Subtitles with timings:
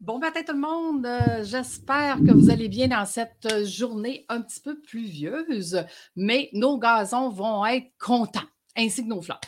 [0.00, 1.04] Bon matin tout le monde.
[1.06, 6.78] Euh, j'espère que vous allez bien dans cette journée un petit peu pluvieuse, mais nos
[6.78, 9.40] gazons vont être contents ainsi que nos fleurs.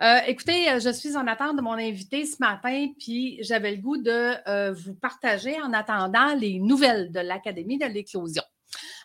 [0.00, 3.82] Euh, écoutez, euh, je suis en attente de mon invité ce matin, puis j'avais le
[3.82, 8.44] goût de vous partager en attendant les nouvelles de l'Académie de l'éclosion.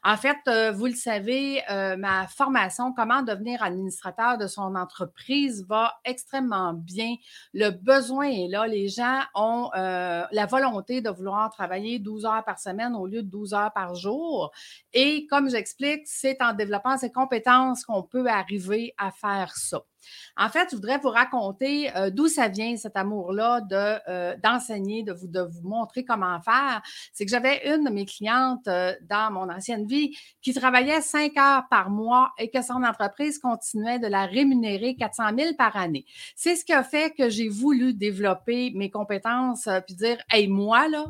[0.03, 5.63] En fait, euh, vous le savez, euh, ma formation Comment devenir administrateur de son entreprise
[5.67, 7.15] va extrêmement bien.
[7.53, 8.65] Le besoin est là.
[8.65, 13.21] Les gens ont euh, la volonté de vouloir travailler 12 heures par semaine au lieu
[13.21, 14.51] de 12 heures par jour.
[14.93, 19.83] Et comme j'explique, c'est en développant ces compétences qu'on peut arriver à faire ça.
[20.35, 25.27] En fait, je voudrais vous raconter d'où ça vient cet amour-là de, d'enseigner, de vous,
[25.27, 26.81] de vous montrer comment faire.
[27.13, 29.90] C'est que j'avais une de mes clientes dans mon ancienne vie
[30.41, 35.23] qui travaillait cinq heures par mois et que son entreprise continuait de la rémunérer 400
[35.37, 36.05] 000 par année.
[36.35, 40.87] C'est ce qui a fait que j'ai voulu développer mes compétences puis dire, hey, moi,
[40.87, 41.05] là,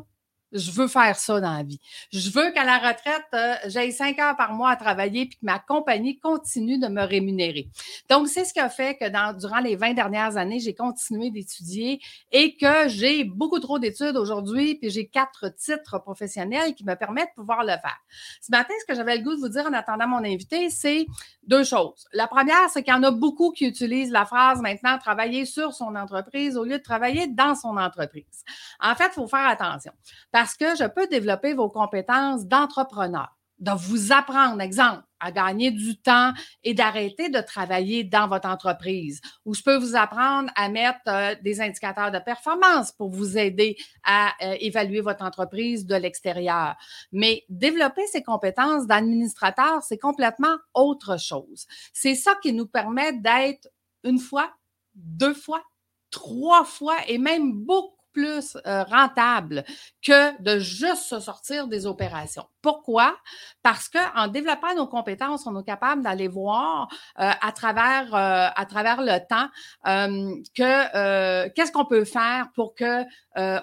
[0.52, 1.80] je veux faire ça dans la vie.
[2.12, 5.44] Je veux qu'à la retraite, euh, j'aille cinq heures par mois à travailler puis que
[5.44, 7.68] ma compagnie continue de me rémunérer.
[8.10, 12.00] Donc, c'est ce qui a fait que durant les 20 dernières années, j'ai continué d'étudier
[12.30, 17.30] et que j'ai beaucoup trop d'études aujourd'hui puis j'ai quatre titres professionnels qui me permettent
[17.36, 17.98] de pouvoir le faire.
[18.40, 21.06] Ce matin, ce que j'avais le goût de vous dire en attendant mon invité, c'est
[21.46, 22.06] deux choses.
[22.12, 25.72] La première, c'est qu'il y en a beaucoup qui utilisent la phrase maintenant travailler sur
[25.72, 28.44] son entreprise au lieu de travailler dans son entreprise.
[28.80, 29.92] En fait, il faut faire attention
[30.58, 36.32] que je peux développer vos compétences d'entrepreneur, de vous apprendre, exemple, à gagner du temps
[36.64, 39.20] et d'arrêter de travailler dans votre entreprise.
[39.44, 43.76] Ou je peux vous apprendre à mettre euh, des indicateurs de performance pour vous aider
[44.04, 46.74] à euh, évaluer votre entreprise de l'extérieur.
[47.12, 51.66] Mais développer ces compétences d'administrateur, c'est complètement autre chose.
[51.92, 53.68] C'est ça qui nous permet d'être
[54.02, 54.52] une fois,
[54.94, 55.62] deux fois,
[56.10, 59.64] trois fois et même beaucoup plus euh, rentable
[60.04, 62.44] que de juste se sortir des opérations.
[62.60, 63.16] Pourquoi?
[63.62, 66.88] Parce qu'en développant nos compétences, on est capable d'aller voir
[67.18, 69.48] euh, à, travers, euh, à travers le temps
[70.54, 73.02] que qu'est-ce qu'on peut faire pour que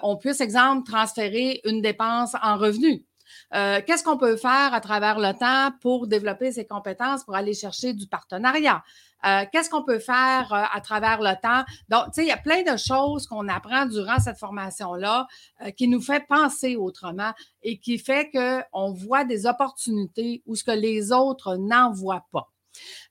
[0.02, 3.04] on puisse, exemple, transférer une dépense en revenu.
[3.52, 7.92] qu'est-ce qu'on peut faire à travers le temps pour développer ses compétences, pour aller chercher
[7.92, 8.82] du partenariat?
[9.26, 11.64] Euh, qu'est-ce qu'on peut faire euh, à travers le temps?
[11.88, 15.26] Donc, tu sais, il y a plein de choses qu'on apprend durant cette formation-là
[15.62, 17.32] euh, qui nous fait penser autrement
[17.62, 22.48] et qui fait qu'on voit des opportunités où ce que les autres n'en voient pas.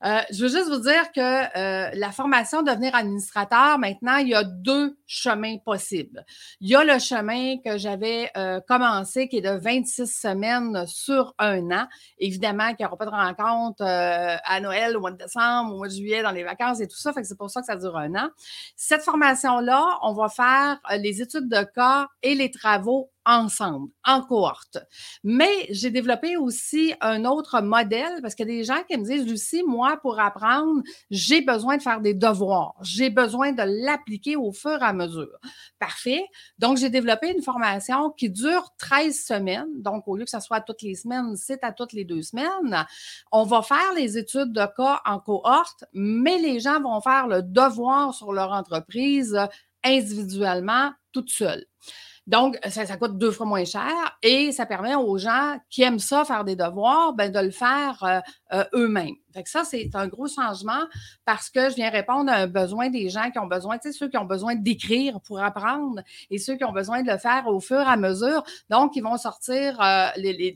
[0.05, 4.35] Euh, je veux juste vous dire que euh, la formation devenir administrateur, maintenant, il y
[4.35, 6.25] a deux chemins possibles.
[6.61, 11.33] Il y a le chemin que j'avais euh, commencé qui est de 26 semaines sur
[11.37, 11.87] un an.
[12.17, 15.87] Évidemment qu'il n'y aura pas de rencontre à Noël, au mois de décembre, au mois
[15.87, 17.11] de juillet, dans les vacances et tout ça.
[17.21, 18.29] C'est pour ça que ça dure un an.
[18.75, 24.79] Cette formation-là, on va faire les études de cas et les travaux ensemble, en cohorte.
[25.23, 29.05] Mais j'ai développé aussi un autre modèle parce qu'il y a des gens qui me
[29.05, 30.81] disent, Lucie, moi, pour apprendre,
[31.11, 32.73] j'ai besoin de faire des devoirs.
[32.81, 35.37] J'ai besoin de l'appliquer au fur et à mesure.
[35.77, 36.25] Parfait.
[36.57, 39.81] Donc, j'ai développé une formation qui dure 13 semaines.
[39.81, 42.85] Donc, au lieu que ce soit toutes les semaines, c'est à toutes les deux semaines.
[43.31, 47.43] On va faire les études de cas en cohorte, mais les gens vont faire le
[47.43, 49.37] devoir sur leur entreprise
[49.83, 51.65] individuellement, toute seule.
[52.29, 53.89] Donc, ça, coûte deux fois moins cher
[54.21, 58.03] et ça permet aux gens qui aiment ça, faire des devoirs, ben, de le faire
[58.03, 58.19] euh,
[58.53, 59.15] euh, eux-mêmes.
[59.33, 60.83] Fait que ça, c'est un gros changement
[61.25, 63.97] parce que je viens répondre à un besoin des gens qui ont besoin, tu sais,
[63.97, 67.47] ceux qui ont besoin d'écrire pour apprendre et ceux qui ont besoin de le faire
[67.47, 68.43] au fur et à mesure.
[68.69, 70.09] Donc, ils vont sortir euh,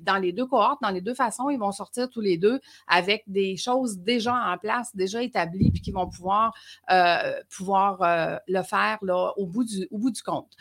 [0.04, 3.24] dans les deux cohortes, dans les deux façons, ils vont sortir tous les deux avec
[3.26, 6.54] des choses déjà en place, déjà établies, puis qui vont pouvoir,
[7.50, 7.98] pouvoir
[8.48, 10.56] le faire là, au, bout du, au bout du compte.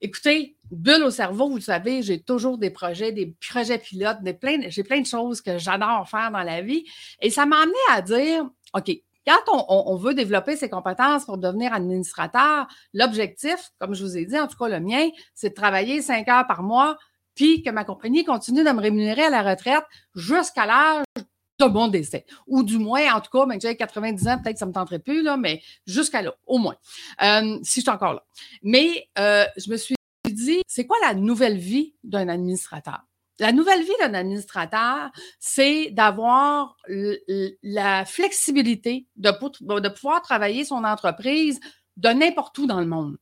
[0.00, 4.32] Écoutez, bulle au cerveau, vous le savez, j'ai toujours des projets, des projets pilotes, des
[4.32, 6.84] plein, j'ai plein de choses que j'adore faire dans la vie.
[7.20, 8.90] Et ça m'a amené à dire, OK,
[9.26, 14.38] quand on, veut développer ses compétences pour devenir administrateur, l'objectif, comme je vous ai dit,
[14.38, 16.96] en tout cas le mien, c'est de travailler cinq heures par mois,
[17.34, 19.84] puis que ma compagnie continue de me rémunérer à la retraite
[20.14, 21.04] jusqu'à l'âge
[21.66, 22.24] de mon décès.
[22.46, 24.70] Ou du moins, en tout cas, même que j'ai 90 ans, peut-être que ça ne
[24.70, 26.76] me tenterait plus, là, mais jusqu'à là, au moins,
[27.22, 28.24] euh, si je suis encore là.
[28.62, 33.00] Mais euh, je me suis dit, c'est quoi la nouvelle vie d'un administrateur?
[33.40, 36.76] La nouvelle vie d'un administrateur, c'est d'avoir
[37.62, 41.60] la flexibilité de, de pouvoir travailler son entreprise
[41.96, 43.16] de n'importe où dans le monde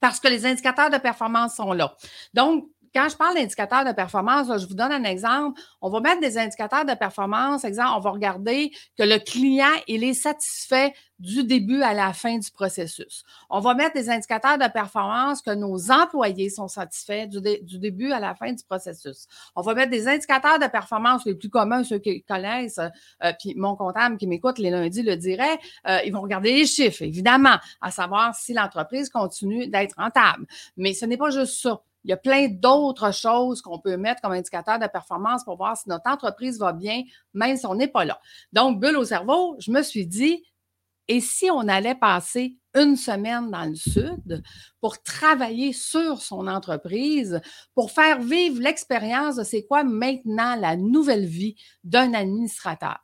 [0.00, 1.94] parce que les indicateurs de performance sont là.
[2.34, 5.60] Donc, quand je parle d'indicateurs de performance, je vous donne un exemple.
[5.80, 7.64] On va mettre des indicateurs de performance.
[7.64, 12.38] Exemple, on va regarder que le client, il est satisfait du début à la fin
[12.38, 13.24] du processus.
[13.50, 18.20] On va mettre des indicateurs de performance que nos employés sont satisfaits du, début à
[18.20, 19.26] la fin du processus.
[19.54, 22.80] On va mettre des indicateurs de performance les plus communs, ceux qui connaissent,
[23.22, 26.66] euh, puis mon comptable qui m'écoute les lundis le dirait, euh, ils vont regarder les
[26.66, 30.46] chiffres, évidemment, à savoir si l'entreprise continue d'être rentable.
[30.78, 31.82] Mais ce n'est pas juste ça.
[32.04, 35.76] Il y a plein d'autres choses qu'on peut mettre comme indicateur de performance pour voir
[35.76, 37.02] si notre entreprise va bien,
[37.34, 38.20] même si on n'est pas là.
[38.52, 40.42] Donc, bulle au cerveau, je me suis dit,
[41.08, 44.44] et si on allait passer une semaine dans le sud
[44.80, 47.40] pour travailler sur son entreprise,
[47.74, 52.98] pour faire vivre l'expérience de c'est quoi maintenant la nouvelle vie d'un administrateur?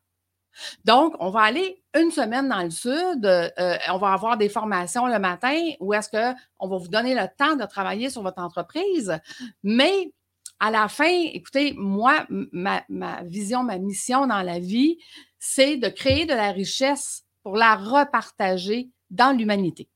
[0.84, 5.06] Donc, on va aller une semaine dans le sud, euh, on va avoir des formations
[5.06, 9.18] le matin où est-ce qu'on va vous donner le temps de travailler sur votre entreprise,
[9.62, 10.12] mais
[10.58, 12.82] à la fin, écoutez, moi, ma,
[13.24, 14.98] vision, ma mission dans la vie,
[15.38, 19.88] c'est de créer de la richesse pour la repartager dans l'humanité.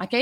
[0.00, 0.16] OK?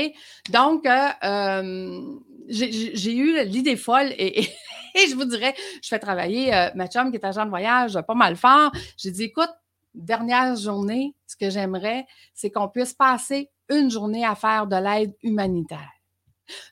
[0.49, 2.01] Donc, euh, euh,
[2.49, 4.49] j'ai eu l'idée folle et,
[4.95, 5.53] je vous dirais,
[5.83, 8.71] je fais travailler ma chum qui est agent de voyage pas mal fort.
[8.97, 9.51] J'ai dit, écoute,
[9.97, 15.13] dernière journée, ce que j'aimerais, c'est qu'on puisse passer une journée à faire de l'aide
[15.23, 15.91] humanitaire.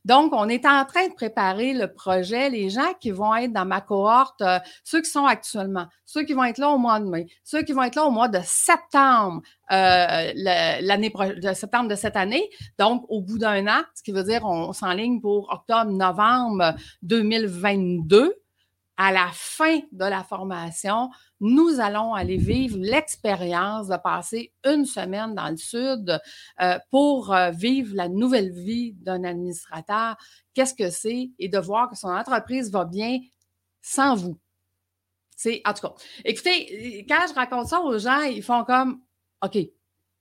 [0.06, 2.50] Donc, on est en train de préparer le projet.
[2.50, 6.34] Les gens qui vont être dans ma cohorte, euh, ceux qui sont actuellement, ceux qui
[6.34, 8.40] vont être là au mois de mai, ceux qui vont être là au mois de
[8.44, 9.42] septembre,
[9.72, 12.50] euh, l'année de septembre de cette année,
[12.80, 18.34] donc au bout d'un an, ce qui veut dire on s'enligne pour octobre-novembre 2022
[18.98, 21.10] à la fin de la formation,
[21.46, 26.20] nous allons aller vivre l'expérience de passer une semaine dans le sud
[26.60, 30.18] euh, pour euh, vivre la nouvelle vie d'un administrateur.
[30.54, 31.30] Qu'est-ce que c'est?
[31.38, 33.20] Et de voir que son entreprise va bien
[33.82, 34.40] sans vous.
[35.38, 35.94] C'est, en tout cas,
[36.24, 39.02] écoutez, quand je raconte ça aux gens, ils font comme,
[39.44, 39.58] OK,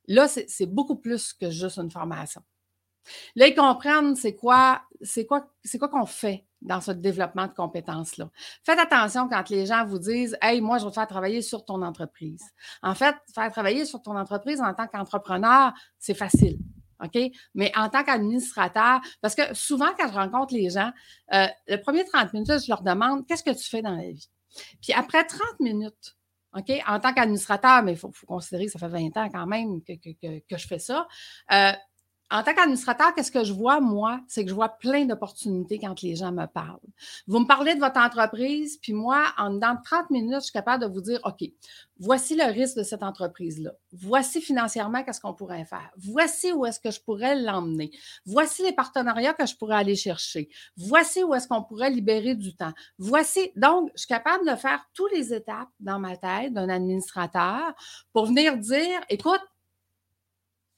[0.09, 2.43] là, c'est beaucoup plus que juste une formation.
[3.35, 7.53] Là, ils comprennent c'est quoi, c'est quoi, c'est quoi qu'on fait dans ce développement de
[7.53, 8.31] compétences-là.
[8.65, 11.65] Faites attention quand les gens vous disent Hey, moi, je vais te faire travailler sur
[11.65, 12.43] ton entreprise.
[12.83, 16.59] En fait, faire travailler sur ton entreprise en tant qu'entrepreneur, c'est facile.
[17.03, 17.19] OK?
[17.55, 20.91] Mais en tant qu'administrateur, parce que souvent, quand je rencontre les gens,
[21.33, 24.29] euh, le premier 30 minutes, je leur demande Qu'est-ce que tu fais dans la vie?
[24.81, 26.17] Puis après 30 minutes,
[26.57, 26.73] OK?
[26.87, 30.57] En tant qu'administrateur, mais il faut, considérer que ça fait 20 ans quand même que,
[30.57, 31.07] je fais ça.
[31.53, 31.73] Euh,
[32.35, 34.21] en tant qu'administrateur, qu'est-ce que je vois, moi?
[34.27, 36.81] C'est que je vois plein d'opportunités quand les gens me parlent.
[37.29, 40.53] Vous me parlez de votre entreprise, puis moi, en dedans de 30 minutes, je suis
[40.53, 41.49] capable de vous dire, OK,
[42.01, 43.71] voici le risque de cette entreprise-là.
[43.93, 45.89] Voici financièrement qu'est-ce qu'on pourrait faire.
[45.97, 47.93] Voici où est-ce que je pourrais l'emmener.
[48.27, 50.49] Voici les partenariats que je pourrais aller chercher.
[50.77, 52.73] Voici où est-ce qu'on pourrait libérer du temps.
[52.99, 57.75] Voici, donc, je suis capable de faire toutes les étapes dans ma tête d'un administrateur
[58.13, 59.41] pour venir dire, écoute,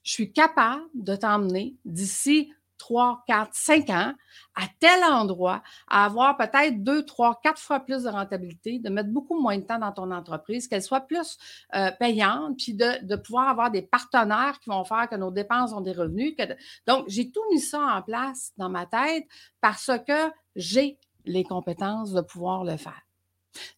[0.07, 4.13] je suis capable de t'emmener d'ici 3, 4, 5 ans
[4.55, 9.09] à tel endroit, à avoir peut-être 2, 3, 4 fois plus de rentabilité, de mettre
[9.09, 11.37] beaucoup moins de temps dans ton entreprise, qu'elle soit plus
[11.75, 15.81] euh, payante, puis de, pouvoir avoir des partenaires qui vont faire que nos dépenses ont
[15.81, 16.37] des revenus.
[16.85, 19.25] Donc, j'ai tout mis ça en place dans ma tête
[19.59, 23.06] parce que j'ai les compétences de pouvoir le faire.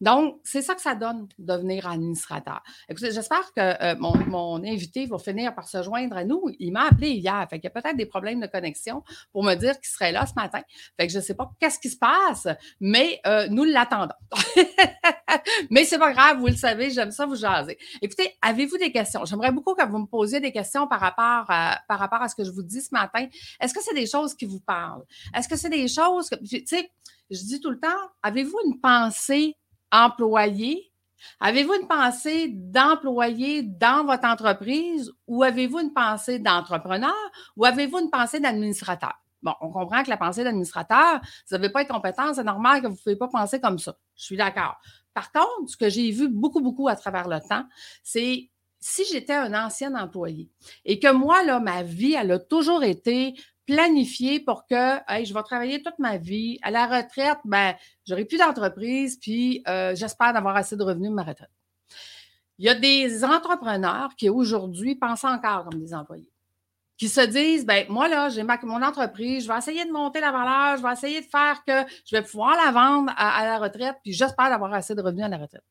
[0.01, 2.61] Donc, c'est ça que ça donne, devenir administrateur.
[2.89, 6.43] Écoutez, j'espère que euh, mon, invité va finir par se joindre à nous.
[6.59, 9.55] Il m'a appelé hier, fait qu'il y a peut-être des problèmes de connexion pour me
[9.55, 10.61] dire qu'il serait là ce matin.
[10.99, 12.47] Fait que je ne sais pas qu'est-ce qui se passe,
[12.79, 14.13] mais euh, nous l'attendons.
[15.69, 17.77] mais c'est pas grave, vous le savez, j'aime ça vous jaser.
[18.01, 19.25] Écoutez, avez-vous des questions?
[19.25, 22.35] J'aimerais beaucoup que vous me posiez des questions par rapport à, par rapport à ce
[22.35, 23.27] que je vous dis ce matin.
[23.59, 25.03] Est-ce que c'est des choses qui vous parlent?
[25.35, 26.91] Est-ce que c'est des choses que, tu sais,
[27.29, 27.87] je dis tout le temps,
[28.23, 29.55] avez-vous une pensée
[29.91, 30.91] employé?
[31.39, 37.13] Avez-vous une pensée d'employé dans votre entreprise ou avez-vous une pensée d'entrepreneur
[37.57, 39.13] ou avez-vous une pensée d'administrateur?
[39.41, 42.87] Bon, on comprend que la pensée d'administrateur, vous n'avez pas de compétences, c'est normal que
[42.87, 43.97] vous ne pouvez pas penser comme ça.
[44.15, 44.75] Je suis d'accord.
[45.13, 47.63] Par contre, ce que j'ai vu beaucoup, beaucoup à travers le temps,
[48.03, 48.49] c'est
[48.81, 50.49] si j'étais un ancien employé
[50.85, 53.33] et que moi, là, ma vie, elle a toujours été
[53.69, 56.57] planifier pour que je vais travailler toute ma vie.
[56.63, 57.75] À la retraite, ben,
[58.07, 61.51] j'aurai plus d'entreprise, puis euh, j'espère d'avoir assez de revenus de ma retraite.
[62.57, 66.31] Il y a des entrepreneurs qui aujourd'hui pensent encore comme des employés,
[66.97, 70.31] qui se disent ben moi là, j'ai mon entreprise, je vais essayer de monter la
[70.31, 73.97] valeur, je vais essayer de faire que je vais pouvoir la vendre à, la retraite,
[74.03, 75.63] puis j'espère d'avoir assez de revenus à la retraite.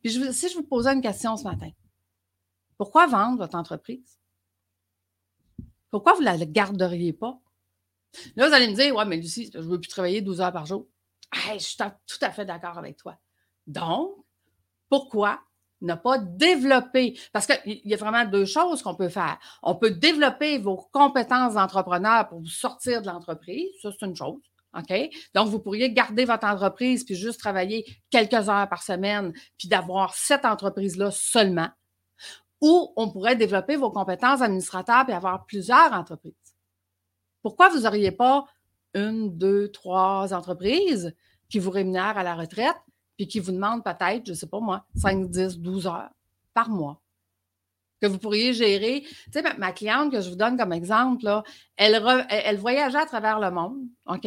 [0.00, 1.70] Puis si je vous posais une question ce matin,
[2.78, 4.18] pourquoi vendre votre entreprise?
[5.94, 7.38] Pourquoi vous ne la garderiez pas?
[8.34, 10.52] Là, vous allez me dire, ouais, mais Lucie, je ne veux plus travailler 12 heures
[10.52, 10.88] par jour.
[11.32, 13.16] je suis tout à fait d'accord avec toi.
[13.68, 14.10] Donc,
[14.88, 15.38] pourquoi
[15.82, 17.16] ne pas développer?
[17.32, 19.38] Parce qu'il y a vraiment deux choses qu'on peut faire.
[19.62, 23.70] On peut développer vos compétences d'entrepreneur pour vous sortir de l'entreprise.
[23.80, 24.42] Ça, c'est une chose.
[24.76, 24.92] OK?
[25.32, 30.12] Donc, vous pourriez garder votre entreprise puis juste travailler quelques heures par semaine puis d'avoir
[30.14, 31.68] cette entreprise-là seulement.
[32.64, 36.56] Ou on pourrait développer vos compétences administratives et avoir plusieurs entreprises.
[37.42, 38.46] Pourquoi vous n'auriez pas
[38.94, 41.14] une, deux, trois entreprises
[41.50, 42.80] qui vous rémunèrent à la retraite
[43.18, 46.08] puis qui vous demandent peut-être, je ne sais pas moi, 5, 10, 12 heures
[46.54, 47.02] par mois?
[48.00, 49.02] que vous pourriez gérer.
[49.02, 51.42] Tu sais, ma, cliente que je vous donne comme exemple,
[51.76, 54.26] elle, elle, voyageait à travers le monde, OK?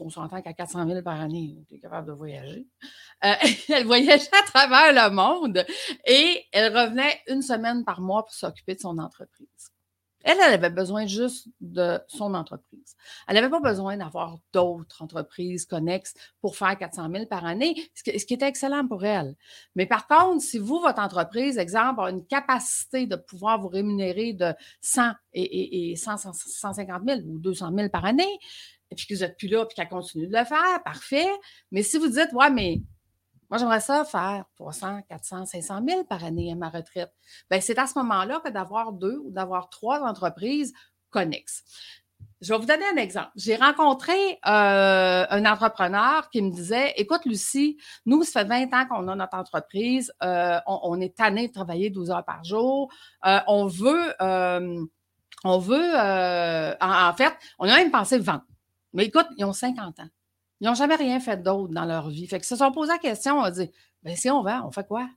[0.00, 2.66] On s'entend qu'à 400 000 par année, tu es capable de voyager.
[3.24, 3.32] Euh,
[3.68, 5.64] elle voyageait à travers le monde
[6.06, 9.70] et elle revenait une semaine par mois pour s'occuper de son entreprise.
[10.26, 12.96] Elle, elle avait besoin juste de son entreprise.
[13.28, 18.02] Elle n'avait pas besoin d'avoir d'autres entreprises connexes pour faire 400 000 par année, ce
[18.02, 19.36] qui était excellent pour elle.
[19.76, 24.32] Mais par contre, si vous, votre entreprise, exemple, a une capacité de pouvoir vous rémunérer
[24.32, 28.40] de 100 et, 150 000 ou 200 000 par année,
[28.94, 31.28] puis que vous n'êtes plus là, puis qu'elle continue de le faire, parfait.
[31.72, 32.80] Mais si vous dites, ouais, mais
[33.50, 37.12] moi, j'aimerais ça faire 300, 400, 500 000 par année à ma retraite.
[37.50, 40.72] Bien, c'est à ce moment-là que d'avoir deux ou d'avoir trois entreprises
[41.10, 41.64] connexes.
[42.40, 43.30] Je vais vous donner un exemple.
[43.36, 44.12] J'ai rencontré
[44.46, 49.14] euh, un entrepreneur qui me disait Écoute, Lucie, nous, ça fait 20 ans qu'on a
[49.14, 50.12] notre entreprise.
[50.22, 52.92] Euh, on, est tanné de travailler 12 heures par jour.
[53.24, 54.12] Euh, on veut,
[55.44, 55.94] on veut,
[56.80, 58.44] en, en, fait, on a même pensé vendre.
[58.92, 60.08] Mais écoute, ils ont 50 ans.
[60.60, 62.26] Ils n'ont jamais rien fait d'autre dans leur vie.
[62.26, 63.70] Fait que se sont posé la question, on a dit,
[64.02, 65.08] ben si on vend, on fait quoi?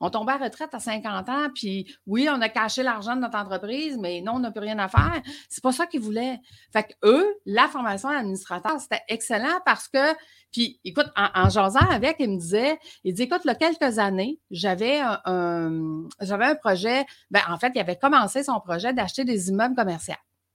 [0.00, 3.36] On tombe à retraite à 50 ans, puis oui, on a caché l'argent de notre
[3.36, 5.20] entreprise, mais non, on n'a plus rien à faire.
[5.48, 6.38] C'est pas ça qu'ils voulaient.
[6.72, 10.14] Fait que eux, la formation d'administrateur, c'était excellent parce que,
[10.52, 13.98] puis écoute, en, jasant avec, il me disait, il dit, écoute, il y a quelques
[13.98, 19.24] années, j'avais un, j'avais un projet, ben en fait, il avait commencé son projet d'acheter
[19.24, 20.14] des immeubles commerciaux.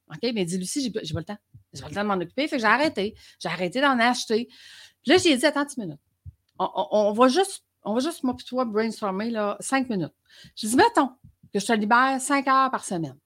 [0.09, 1.37] OK, mais il dit, Lucie, j'ai pas le temps.
[1.73, 2.47] J'ai pas le temps de m'en occuper.
[2.47, 3.15] Fait que j'ai arrêté.
[3.39, 4.47] J'ai arrêté d'en acheter.
[5.01, 5.99] Puis là, j'ai dit, attends une minute.
[6.59, 10.13] On, va juste, on va juste, moi toi, brainstormer, là, cinq minutes.
[10.55, 11.09] J'ai dit, mettons
[11.53, 13.17] que je te libère cinq heures par semaine.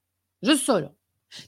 [0.42, 0.92] Juste ça, là.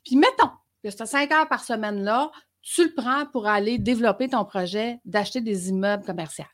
[0.06, 0.52] Puis mettons
[0.84, 5.42] que ces cinq heures par semaine-là, tu le prends pour aller développer ton projet d'acheter
[5.42, 6.46] des immeubles commerciaux.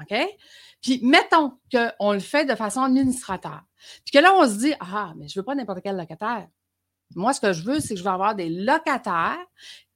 [0.00, 0.14] OK?
[0.80, 3.62] Puis mettons qu'on le fait de façon administrateur.
[4.04, 6.48] Puis que là, on se dit, ah, mais je ne veux pas n'importe quel locataire.
[7.16, 9.44] Moi, ce que je veux, c'est que je veux avoir des locataires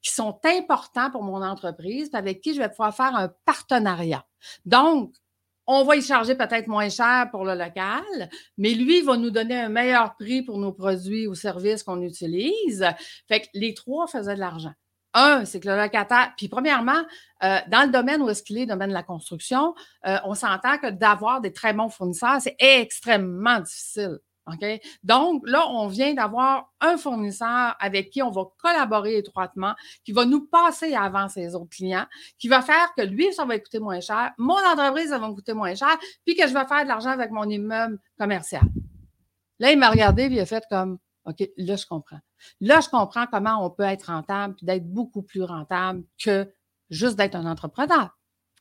[0.03, 4.25] qui sont importants pour mon entreprise, avec qui je vais pouvoir faire un partenariat.
[4.65, 5.15] Donc,
[5.67, 8.05] on va y charger peut-être moins cher pour le local,
[8.57, 12.03] mais lui, il va nous donner un meilleur prix pour nos produits ou services qu'on
[12.03, 12.87] utilise.
[13.27, 14.73] Fait que les trois faisaient de l'argent.
[15.15, 17.03] Un, c'est que le locataire, puis premièrement,
[17.43, 19.75] euh, dans le domaine où est-ce qu'il est, le domaine de la construction,
[20.07, 24.19] euh, on s'entend que d'avoir des très bons fournisseurs, c'est extrêmement difficile.
[25.03, 29.75] Donc, là, on vient d'avoir un fournisseur avec qui on va collaborer étroitement,
[30.05, 32.07] qui va nous passer avant ses autres clients,
[32.39, 35.35] qui va faire que lui, ça va coûter moins cher, mon entreprise, ça va me
[35.35, 38.63] coûter moins cher, puis que je vais faire de l'argent avec mon immeuble commercial.
[39.59, 42.21] Là, il m'a regardé et il a fait comme OK, là, je comprends.
[42.61, 46.49] Là, je comprends comment on peut être rentable puis d'être beaucoup plus rentable que
[46.89, 48.16] juste d'être un entrepreneur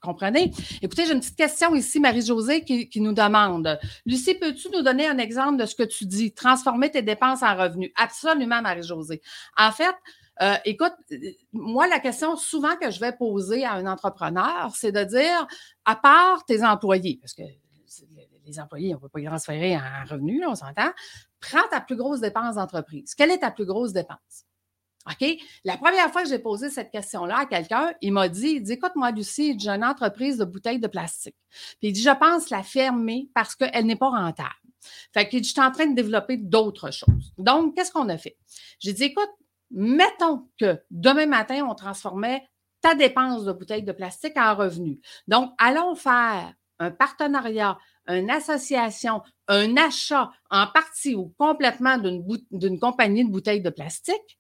[0.05, 0.51] comprenez?
[0.81, 5.17] Écoutez, j'ai une petite question ici, Marie-Josée, qui, nous demande Lucie, peux-tu nous donner un
[5.17, 7.91] exemple de ce que tu dis, transformer tes dépenses en revenus?
[7.95, 9.21] Absolument, Marie-Josée.
[9.57, 9.95] En fait,
[10.41, 10.93] euh, écoute,
[11.53, 15.47] moi, la question souvent que je vais poser à un entrepreneur, c'est de dire,
[15.85, 17.43] à part tes employés, parce que
[18.45, 20.91] les employés, on ne peut pas y transférer en revenus, on s'entend,
[21.39, 23.15] prends ta plus grosse dépense d'entreprise.
[23.15, 24.45] Quelle est ta plus grosse dépense?
[25.07, 25.37] OK?
[25.63, 28.73] La première fois que j'ai posé cette question-là à quelqu'un, il m'a dit, il dit,
[28.73, 31.35] écoute-moi, Lucie, j'ai une entreprise de bouteilles de plastique.
[31.79, 34.49] Puis il dit, je pense la fermer parce qu'elle n'est pas rentable.
[35.13, 37.33] Fait dit, je suis en train de développer d'autres choses.
[37.37, 38.37] Donc, qu'est-ce qu'on a fait?
[38.79, 39.29] J'ai dit, écoute,
[39.71, 42.47] mettons que demain matin, on transformait
[42.81, 44.99] ta dépense de bouteilles de plastique en revenu.
[45.27, 53.25] Donc, allons faire un partenariat, une association, un achat en partie ou complètement d'une compagnie
[53.25, 54.39] de bouteilles de plastique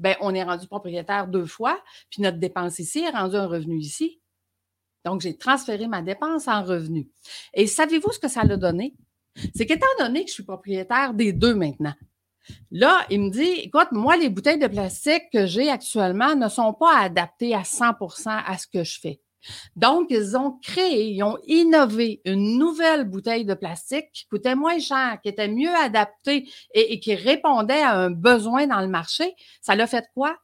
[0.00, 1.80] ben, on est rendu propriétaire deux fois,
[2.10, 4.20] puis notre dépense ici est rendue un revenu ici.
[5.04, 7.08] Donc, j'ai transféré ma dépense en revenu.
[7.54, 8.96] Et savez-vous ce que ça l'a donné?
[9.54, 11.94] C'est qu'étant donné que je suis propriétaire des deux maintenant,
[12.70, 16.72] là, il me dit, écoute, moi, les bouteilles de plastique que j'ai actuellement ne sont
[16.72, 19.20] pas adaptées à 100% à ce que je fais.
[19.76, 24.78] Donc, ils ont créé, ils ont innové une nouvelle bouteille de plastique qui coûtait moins
[24.78, 29.34] cher, qui était mieux adaptée et, qui répondait à un besoin dans le marché.
[29.60, 30.36] Ça l'a fait quoi?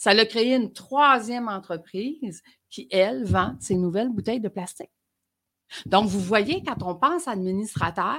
[0.00, 4.90] ça a créé une troisième entreprise qui, elle, vend ses nouvelles bouteilles de plastique.
[5.84, 8.18] Donc, vous voyez, quand on pense administrateur,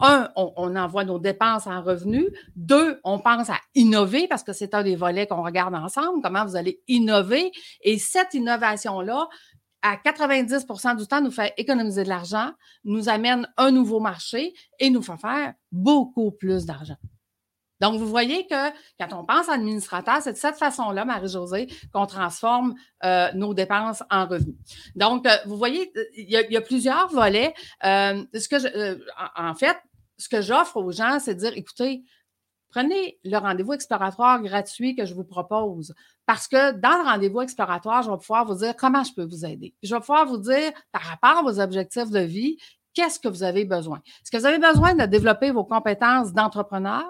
[0.00, 2.30] un, on, envoie nos dépenses en revenus.
[2.56, 6.46] Deux, on pense à innover parce que c'est un des volets qu'on regarde ensemble, comment
[6.46, 7.50] vous allez innover.
[7.82, 9.28] Et cette innovation-là,
[9.82, 12.52] à 90% du temps, nous fait économiser de l'argent,
[12.84, 16.96] nous amène un nouveau marché et nous fait faire beaucoup plus d'argent.
[17.80, 22.06] Donc, vous voyez que quand on pense à administrateur, c'est de cette façon-là, Marie-Josée, qu'on
[22.06, 24.56] transforme euh, nos dépenses en revenus.
[24.96, 27.54] Donc, euh, vous voyez, il y, a, plusieurs volets.
[27.84, 28.98] Euh, ce que je,
[29.36, 29.76] en fait,
[30.16, 32.02] ce que j'offre aux gens, c'est de dire, écoutez,
[32.70, 35.94] prenez le rendez-vous exploratoire gratuit que je vous propose.
[36.26, 39.44] Parce que dans le rendez-vous exploratoire, je vais pouvoir vous dire comment je peux vous
[39.44, 39.74] aider.
[39.82, 42.58] je vais pouvoir vous dire, par rapport à vos objectifs de vie,
[42.94, 43.98] qu'est-ce que vous avez besoin?
[44.22, 47.04] Est-ce que vous avez besoin de développer vos compétences d'entrepreneur?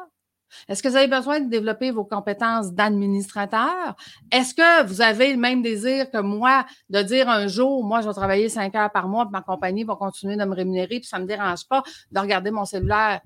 [0.69, 3.97] Est-ce que vous avez besoin de développer vos compétences d'administrateur?
[4.33, 8.09] Est-ce que vous avez le même désir que moi de dire un jour, moi, je
[8.09, 11.05] vais travailler cinq heures par mois, puis ma compagnie va continuer de me rémunérer, puis
[11.05, 13.21] ça ne me dérange pas de regarder mon cellulaire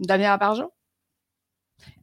[0.00, 0.70] une demi-heure par jour?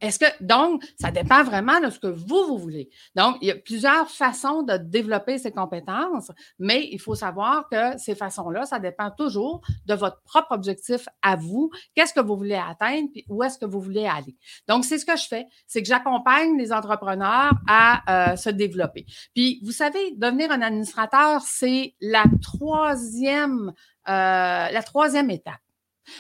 [0.02, 2.90] Est-ce que, donc, ça dépend vraiment de ce que vous, vous voulez.
[3.16, 7.98] Donc, il y a plusieurs façons de développer ces compétences, mais il faut savoir que
[7.98, 11.70] ces façons-là, ça dépend toujours de votre propre objectif à vous.
[11.96, 14.36] Qu'est-ce que vous voulez atteindre, puis où est-ce que vous voulez aller?
[14.68, 19.06] Donc, c'est ce que je fais, c'est que j'accompagne les entrepreneurs à euh, se développer.
[19.34, 23.74] Puis, vous savez, devenir un administrateur, c'est la troisième,
[24.08, 25.60] euh, la troisième étape.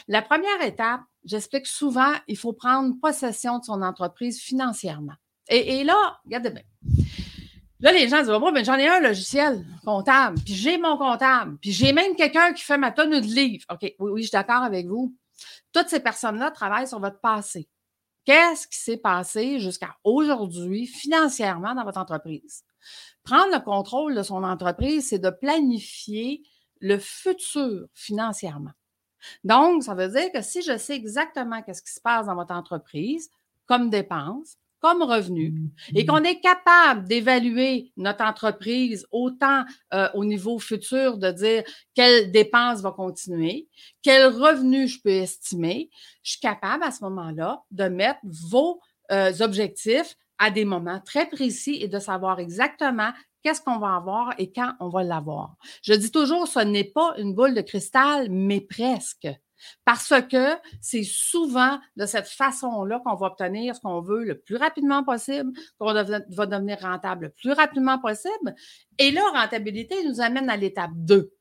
[0.07, 5.15] La première étape, j'explique souvent, il faut prendre possession de son entreprise financièrement.
[5.49, 6.63] Et, là, regardez bien.
[7.79, 11.57] Là, les gens disent, bon, ben, j'en ai un logiciel comptable, puis j'ai mon comptable,
[11.59, 13.65] puis j'ai même quelqu'un qui fait ma tenue de livre.
[13.71, 15.15] OK, oui, oui, je suis d'accord avec vous.
[15.71, 17.69] Toutes ces personnes-là travaillent sur votre passé.
[18.25, 22.63] Qu'est-ce qui s'est passé jusqu'à aujourd'hui financièrement dans votre entreprise?
[23.23, 26.43] Prendre le contrôle de son entreprise, c'est de planifier
[26.79, 28.71] le futur financièrement.
[29.43, 32.53] Donc, ça veut dire que si je sais exactement qu'est-ce qui se passe dans votre
[32.53, 33.29] entreprise,
[33.65, 35.53] comme dépenses, comme revenus,
[35.93, 36.05] et mmh.
[36.07, 42.81] qu'on est capable d'évaluer notre entreprise autant euh, au niveau futur, de dire quelles dépenses
[42.81, 43.67] vont continuer,
[44.01, 45.89] quels revenus je peux estimer,
[46.23, 48.79] je suis capable à ce moment-là de mettre vos
[49.11, 53.11] euh, objectifs à des moments très précis et de savoir exactement
[53.43, 55.55] qu'est-ce qu'on va avoir et quand on va l'avoir.
[55.81, 59.27] Je dis toujours, ce n'est pas une boule de cristal, mais presque.
[59.83, 64.55] Parce que c'est souvent de cette façon-là qu'on va obtenir ce qu'on veut le plus
[64.55, 66.03] rapidement possible, qu'on va
[66.45, 68.55] devenir rentable le plus rapidement possible.
[68.97, 71.33] Et là, rentabilité nous amène à l'étape 2.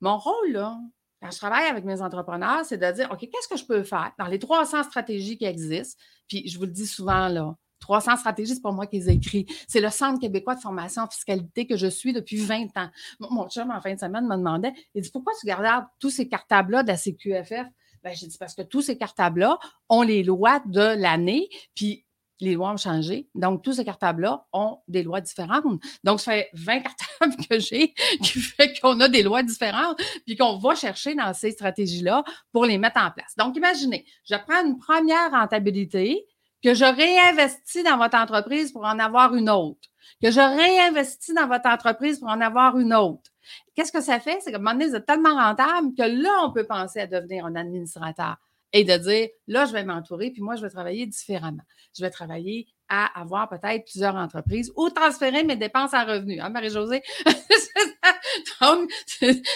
[0.00, 0.76] Mon rôle, là,
[1.22, 4.10] quand je travaille avec mes entrepreneurs, c'est de dire, OK, qu'est-ce que je peux faire?
[4.18, 6.02] Dans les 300 stratégies qui existent?
[6.26, 9.14] Puis je vous le dis souvent, là, 300 stratégies, c'est pas moi qui les ai
[9.14, 9.46] écrits.
[9.66, 12.90] C'est le Centre québécois de formation en fiscalité que je suis depuis 20 ans.
[13.18, 16.28] Mon chum, en fin de semaine, me demandait, il dit, pourquoi tu gardes tous ces
[16.28, 17.66] cartables-là de la CQFF?
[18.02, 22.06] Ben, j'ai dit, parce que tous ces cartables-là ont les lois de l'année, puis
[22.40, 23.28] les lois ont changé.
[23.34, 25.82] Donc, tous ces cartables-là ont des lois différentes.
[26.04, 26.80] Donc, ça fait 20
[27.20, 31.32] cartables que j'ai qui fait qu'on a des lois différentes, puis qu'on va chercher dans
[31.34, 33.34] ces stratégies-là pour les mettre en place.
[33.36, 36.24] Donc, imaginez, je prends une première rentabilité,
[36.62, 39.88] que je réinvestis dans votre entreprise pour en avoir une autre,
[40.22, 43.30] que je réinvestis dans votre entreprise pour en avoir une autre.
[43.74, 44.38] Qu'est-ce que ça fait?
[44.40, 47.06] C'est qu'à un moment donné, vous êtes tellement rentable que là, on peut penser à
[47.06, 48.36] devenir un administrateur
[48.72, 51.62] et de dire, là, je vais m'entourer, puis moi, je vais travailler différemment.
[51.96, 56.40] Je vais travailler à avoir peut-être plusieurs entreprises ou transférer mes dépenses à revenus.
[56.40, 57.02] Hein, Marie-Josée?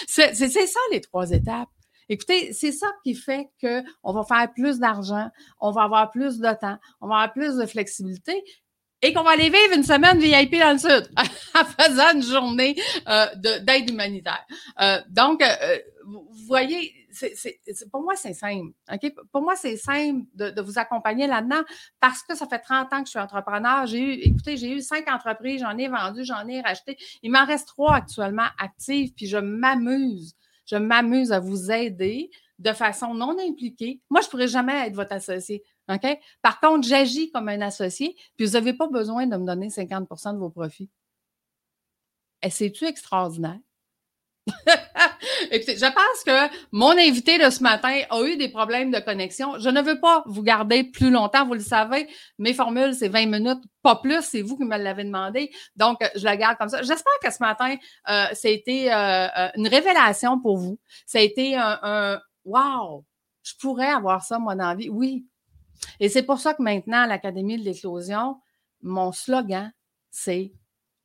[0.07, 1.69] C'est ça les trois étapes.
[2.09, 6.53] Écoutez, c'est ça qui fait qu'on va faire plus d'argent, on va avoir plus de
[6.59, 8.43] temps, on va avoir plus de flexibilité
[9.01, 11.09] et qu'on va aller vivre une semaine VIP dans le Sud
[11.55, 12.75] en faisant une journée
[13.07, 14.45] euh, d'aide humanitaire.
[14.81, 16.93] Euh, donc, euh, vous voyez,
[17.91, 18.71] pour moi, c'est simple.
[19.31, 21.63] Pour moi, c'est simple de, de vous accompagner là-dedans
[21.99, 23.85] parce que ça fait 30 ans que je suis entrepreneur.
[23.85, 26.97] J'ai eu, écoutez, j'ai eu cinq entreprises, j'en ai vendu, j'en ai racheté.
[27.21, 32.71] Il m'en reste trois actuellement actives, puis je m'amuse je m'amuse à vous aider de
[32.71, 34.01] façon non impliquée.
[34.09, 35.63] Moi, je ne pourrais jamais être votre associé.
[36.41, 40.33] Par contre, j'agis comme un associé, puis vous n'avez pas besoin de me donner 50%
[40.33, 40.89] de vos profits.
[42.41, 43.59] Et c'est-tu extraordinaire?
[45.51, 49.57] Écoutez, je pense que mon invité de ce matin a eu des problèmes de connexion.
[49.59, 52.07] Je ne veux pas vous garder plus longtemps, vous le savez.
[52.37, 54.21] Mes formules, c'est 20 minutes, pas plus.
[54.21, 55.51] C'est vous qui me l'avez demandé.
[55.75, 56.83] Donc, je la garde comme ça.
[56.83, 57.75] J'espère que ce matin,
[58.09, 60.79] euh, ça a été euh, euh, une révélation pour vous.
[61.07, 63.03] Ça a été un, un wow,
[63.41, 64.89] je pourrais avoir ça, moi, dans la vie.
[64.89, 65.25] Oui.
[65.99, 68.37] Et c'est pour ça que maintenant, l'Académie de l'éclosion,
[68.81, 69.71] mon slogan,
[70.11, 70.53] c'est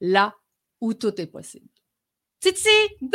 [0.01, 0.35] là
[0.81, 1.69] où tout est possible.
[2.41, 2.69] Titi!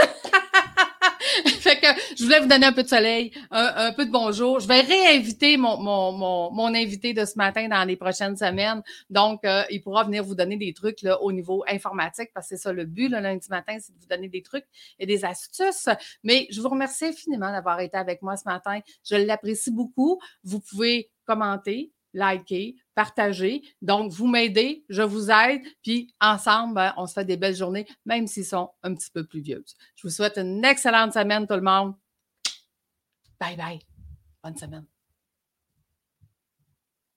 [1.60, 4.60] fait que je voulais vous donner un peu de soleil, un, peu de bonjour.
[4.60, 8.84] Je vais réinviter mon, mon, mon, invité de ce matin dans les prochaines semaines.
[9.10, 12.56] Donc, euh, il pourra venir vous donner des trucs là, au niveau informatique, parce que
[12.56, 14.66] c'est ça le but le lundi matin, c'est de vous donner des trucs
[15.00, 15.90] et des astuces.
[16.24, 18.80] Mais je vous remercie infiniment d'avoir été avec moi ce matin.
[19.04, 20.20] Je l'apprécie beaucoup.
[20.44, 23.62] Vous pouvez commenter, liker, partager.
[23.82, 27.86] Donc, vous m'aidez, je vous aide, puis ensemble, ben, on se fait des belles journées,
[28.06, 29.76] même s'ils sont un petit peu plus vieuses.
[29.96, 31.94] Je vous souhaite une excellente semaine, tout le monde.
[33.40, 33.80] Bye bye.
[34.42, 34.95] Bonne semaine.